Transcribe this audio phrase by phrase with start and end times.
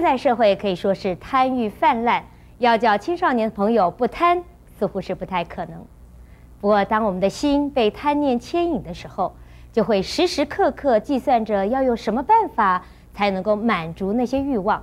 [0.00, 2.24] 现在社会可以说是贪欲泛滥，
[2.56, 4.42] 要叫青少年朋友不贪，
[4.78, 5.84] 似乎是不太可能。
[6.58, 9.36] 不过，当我们的心被贪念牵引的时候，
[9.70, 12.82] 就会时时刻刻计算着要用什么办法
[13.12, 14.82] 才能够满足那些欲望，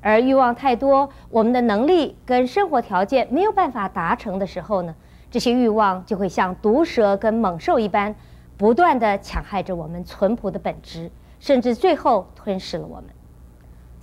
[0.00, 4.92] 而欲望太多，我们的能力跟生活条件没有办法达成的时候呢，
[5.30, 8.12] 这些欲望就会像毒蛇跟猛兽一般，
[8.56, 13.04] 不断地抢害着我们淳朴的本质，甚至最后吞噬了我们。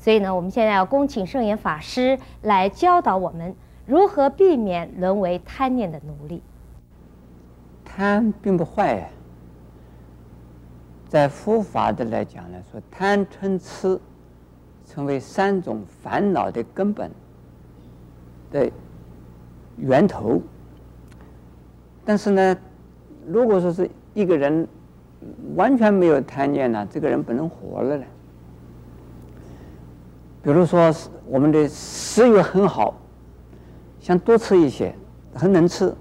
[0.08, 3.54] 所以呢，我们现在要恭请圣严法师来教导我们
[3.86, 6.42] 如何避免沦为贪念的奴隶。
[7.84, 9.10] 贪并不坏呀。
[11.10, 14.00] 在佛法的来讲呢，说贪嗔痴
[14.86, 17.12] 成为三种烦恼的根本
[18.50, 18.72] 的
[19.76, 20.42] 源头。
[22.06, 22.58] 但是呢，
[23.26, 24.66] 如果说是一个人
[25.58, 28.06] 完全没有贪念呢，这个人不能活了呢。
[30.48, 30.96] 比如说，
[31.26, 32.96] 我们的食欲很好，
[34.00, 34.96] 想多吃一些，
[35.34, 35.94] 很能吃，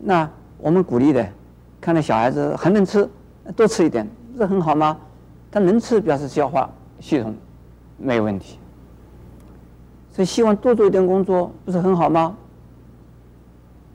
[0.00, 1.28] 那我们鼓励的，
[1.80, 3.10] 看到小孩子很能吃。
[3.56, 4.96] 多吃一点，不是很好吗？
[5.50, 7.34] 他能吃，表示消化系统
[7.98, 8.60] 没有问题。
[10.12, 12.36] 所以希望多做一点工作，不是很好吗？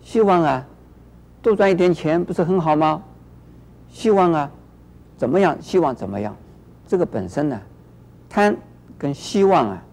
[0.01, 0.67] 希望啊，
[1.41, 3.01] 多赚一点钱，不是很好吗？
[3.89, 4.51] 希望啊，
[5.15, 5.57] 怎么样？
[5.61, 6.35] 希望怎么样？
[6.85, 7.57] 这个本身呢，
[8.27, 8.53] 贪
[9.01, 9.83] 跟希望啊，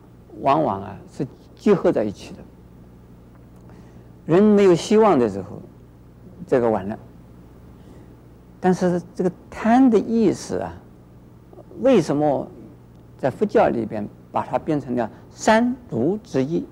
[0.43, 2.37] 往往啊是结合在一起的。
[4.27, 5.63] 人没有希望的时候，
[6.47, 6.99] 这个完了。
[8.61, 10.75] 但是这个贪的意思啊，
[11.81, 12.47] 为什么
[13.17, 16.67] 在佛教里边把它变成了三毒之一？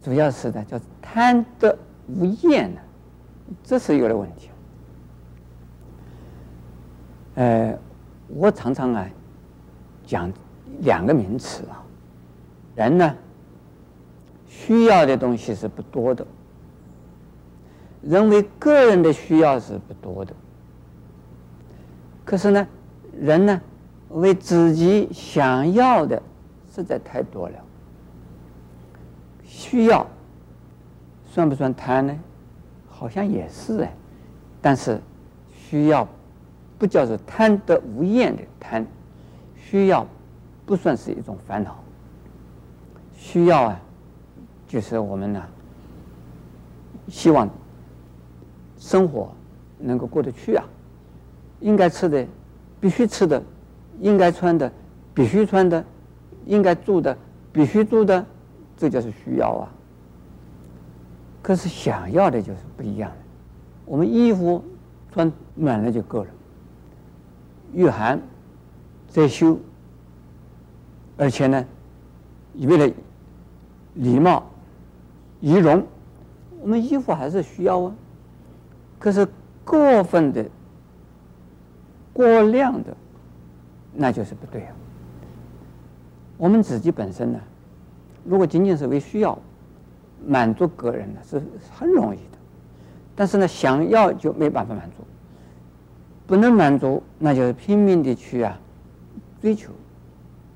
[0.00, 2.80] 主要是呢，叫贪得无厌呢，
[3.64, 4.48] 这是有了问题。
[7.34, 7.76] 呃，
[8.28, 9.10] 我常常啊
[10.06, 10.32] 讲
[10.80, 11.84] 两个名词啊，
[12.74, 13.14] 人呢
[14.48, 16.26] 需要的东西是不多的，
[18.02, 20.34] 认为个人的需要是不多的。
[22.24, 22.66] 可是呢，
[23.20, 23.60] 人呢，
[24.10, 26.22] 为自己想要的
[26.72, 27.54] 实在太多了。
[29.44, 30.06] 需要
[31.26, 32.18] 算不算贪呢？
[32.88, 33.92] 好像也是哎，
[34.60, 35.00] 但是
[35.52, 36.06] 需要
[36.78, 38.86] 不叫做贪得无厌的贪，
[39.56, 40.06] 需要
[40.64, 41.76] 不算是一种烦恼。
[43.14, 43.80] 需要啊，
[44.66, 45.42] 就是我们呢，
[47.08, 47.48] 希望
[48.78, 49.32] 生活
[49.78, 50.64] 能够过得去啊。
[51.60, 52.26] 应该吃的，
[52.80, 53.40] 必须吃的；
[54.00, 54.70] 应该穿的，
[55.14, 55.80] 必须穿的；
[56.46, 57.16] 应该住的，
[57.52, 58.26] 必须住的，
[58.76, 59.68] 这就是需要啊。
[61.40, 63.16] 可是想要的就是不一样的。
[63.84, 64.64] 我们衣服
[65.12, 66.30] 穿暖了就够了，
[67.72, 68.20] 御寒
[69.08, 69.56] 再修，
[71.16, 71.64] 而且呢，
[72.58, 72.94] 为了
[73.94, 74.44] 礼貌、
[75.40, 75.86] 仪容，
[76.60, 77.94] 我们衣服还是需要啊。
[78.98, 79.26] 可是
[79.64, 80.44] 过分的。
[82.14, 82.94] 过量的，
[83.94, 84.72] 那就是不对啊。
[86.36, 87.40] 我们自己本身呢，
[88.22, 89.38] 如果仅仅是为需要
[90.26, 91.42] 满足个人呢，是
[91.74, 92.38] 很容易的。
[93.16, 95.02] 但是呢，想要就没办法满足，
[96.26, 98.60] 不能满足，那就拼命的去啊
[99.40, 99.72] 追求，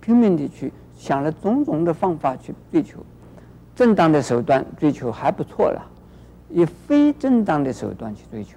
[0.07, 3.01] 拼命的去想了种种的方法去追求，
[3.75, 5.85] 正当的手段追求还不错了，
[6.49, 8.57] 以非正当的手段去追求。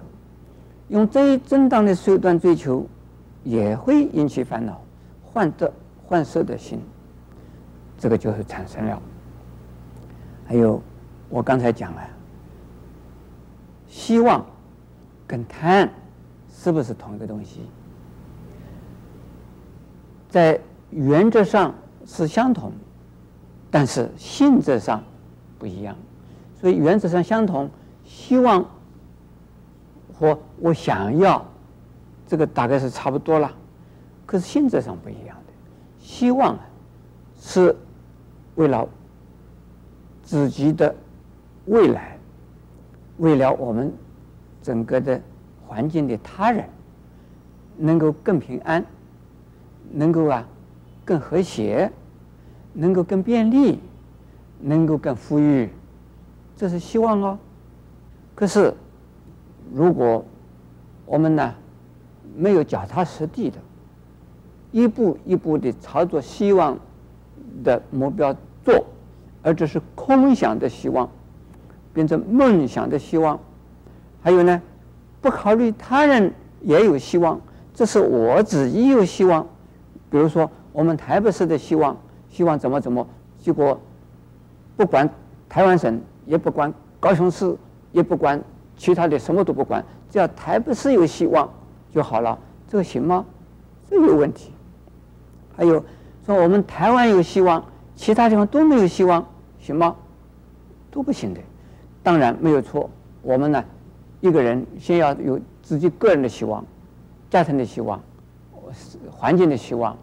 [0.86, 2.86] 用最正当的手段追求，
[3.42, 4.80] 也会引起烦恼，
[5.24, 5.72] 患得
[6.06, 6.80] 患失的心，
[7.98, 9.02] 这个就是产生了。
[10.46, 10.80] 还有，
[11.28, 12.00] 我刚才讲了，
[13.88, 14.46] 希望
[15.26, 15.90] 跟贪
[16.48, 17.62] 是不是同一个东西？
[20.28, 21.74] 在原则上
[22.06, 22.72] 是相同，
[23.70, 25.02] 但是性质上
[25.58, 25.96] 不一样。
[26.60, 27.70] 所以原则上相同，
[28.04, 28.64] 希望。
[30.18, 31.42] 或我想要，
[32.28, 33.50] 这个大概是差不多了，
[34.26, 35.52] 可是性质上不一样的。
[35.98, 36.58] 希望
[37.40, 37.74] 是
[38.56, 38.86] 为了
[40.22, 40.94] 自己的
[41.64, 42.18] 未来，
[43.16, 43.90] 为了我们
[44.62, 45.18] 整个的
[45.66, 46.68] 环境的他人
[47.78, 48.84] 能够更平安，
[49.90, 50.46] 能够啊
[51.10, 51.90] 更和谐，
[52.72, 53.80] 能够更便利，
[54.60, 55.68] 能够更富裕，
[56.56, 57.36] 这是希望哦。
[58.36, 58.72] 可是。
[59.72, 60.24] 如果
[61.06, 61.54] 我们呢
[62.36, 63.56] 没有脚踏实地的，
[64.72, 66.76] 一步一步的朝着希望
[67.62, 68.34] 的目标
[68.64, 68.84] 做，
[69.42, 71.08] 而这是空想的希望，
[71.94, 73.38] 变成梦想的希望，
[74.20, 74.60] 还有呢，
[75.20, 77.40] 不考虑他人也有希望，
[77.72, 79.46] 这是我自己有希望。
[80.10, 81.96] 比如说，我们台北市的希望
[82.30, 83.06] 希望怎么怎么，
[83.38, 83.78] 结果
[84.76, 85.08] 不管
[85.48, 87.56] 台湾省，也不管高雄市，
[87.92, 88.40] 也不管
[88.76, 91.48] 其他的，什么都不管，只要台北市有希望
[91.92, 92.38] 就好了，
[92.68, 93.24] 这个行吗？
[93.88, 94.52] 这有问题。
[95.56, 95.84] 还有
[96.24, 97.64] 说我们台湾有希望，
[97.96, 99.26] 其他地方都没有希望，
[99.58, 99.96] 行吗？
[100.90, 101.40] 都不行的。
[102.02, 102.88] 当然没有错，
[103.22, 103.62] 我们呢，
[104.20, 106.64] 一个人先要有自己个人的希望，
[107.28, 108.00] 家庭的希望，
[109.10, 109.96] 环境的希望，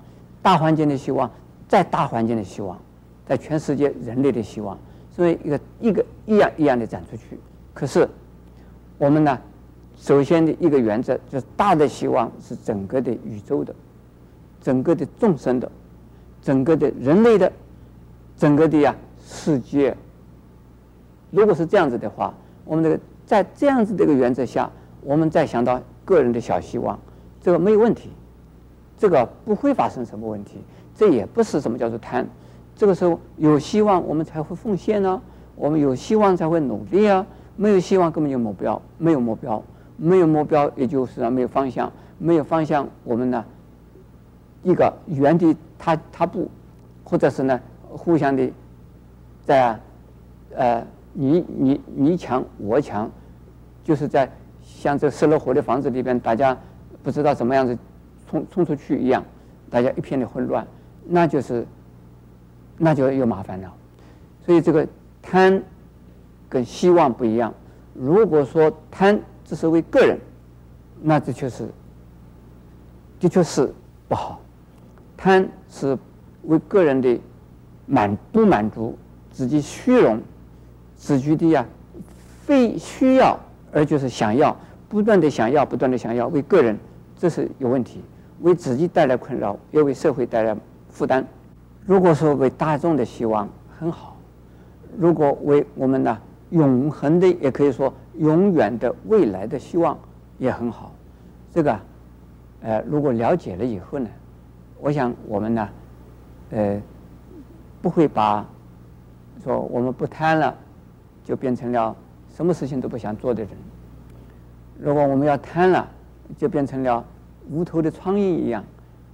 [0.47, 1.29] 大环境的希望，
[1.67, 2.79] 再大环境的希望，
[3.25, 4.79] 在全世界人类的希望，
[5.13, 7.38] 所以一个一个一样一样的展出去。
[7.73, 8.07] 可是
[8.97, 9.38] 我们呢，
[9.97, 13.75] 首先的一个原则就是大的希望是整个的宇宙的。
[14.61, 15.69] 整个的众生的，
[16.41, 17.51] 整个的人类的，
[18.38, 19.97] 整个的呀世界，
[21.29, 22.33] 如果是这样子的话，
[22.63, 24.71] 我们这个在这样子的一个原则下，
[25.01, 26.97] 我们再想到个人的小希望，
[27.41, 28.11] 这个没有问题，
[28.97, 30.57] 这个不会发生什么问题，
[30.95, 32.25] 这也不是什么叫做贪，
[32.75, 35.21] 这个时候有希望我们才会奉献呢，
[35.55, 39.63] 我们有希望才会努力啊，没有希望根本就目标，没有目标，
[39.97, 43.45] 没有目标也就是没有方向，没有方向我们呢？
[44.63, 46.49] 一个原地踏踏步，
[47.03, 48.51] 或者是呢，互相的
[49.45, 49.79] 在
[50.55, 53.09] 呃你你你强我强，
[53.83, 54.29] 就是在
[54.61, 56.57] 像这失了火的房子里边，大家
[57.03, 57.77] 不知道怎么样子
[58.29, 59.24] 冲冲出去一样，
[59.69, 60.65] 大家一片的混乱，
[61.06, 61.65] 那就是
[62.77, 63.74] 那就有麻烦了。
[64.45, 64.88] 所以这个
[65.21, 65.62] 贪
[66.47, 67.53] 跟希望不一样。
[67.94, 70.18] 如果说贪只是为个人，
[71.01, 71.68] 那这确实
[73.19, 73.74] 的确是
[74.07, 74.39] 不好。
[75.15, 75.97] 贪是
[76.44, 77.19] 为个人的
[77.85, 78.97] 满不满足
[79.31, 80.21] 自己虚荣，
[80.95, 81.65] 自己的呀
[82.45, 83.38] 非需要
[83.71, 84.56] 而就是想要，
[84.88, 86.77] 不断的想要，不断的想要为个人，
[87.18, 88.01] 这是有问题，
[88.41, 90.55] 为自己带来困扰，也为社会带来
[90.89, 91.25] 负担。
[91.85, 93.47] 如果说为大众的希望
[93.79, 94.15] 很好，
[94.97, 96.17] 如果为我们呢
[96.49, 99.97] 永恒的，也可以说永远的未来的希望
[100.37, 100.91] 也很好。
[101.53, 101.79] 这个，
[102.61, 104.09] 呃，如果了解了以后呢，
[104.79, 105.69] 我想我们呢，
[106.51, 106.81] 呃，
[107.81, 108.45] 不会把
[109.43, 110.55] 说我们不贪了，
[111.23, 111.95] 就变成了
[112.35, 113.51] 什么事情都不想做的人。
[114.79, 115.87] 如果我们要贪了，
[116.37, 117.03] 就变成了
[117.49, 118.63] 无头的苍蝇一样，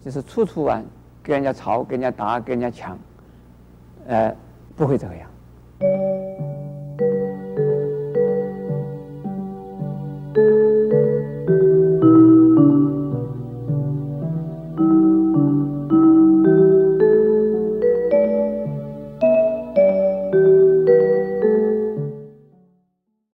[0.03, 0.81] 就是处处啊
[1.21, 2.97] 跟人家吵、跟人家打、跟人家抢，
[4.07, 4.35] 呃，
[4.75, 6.52] 不会这个样。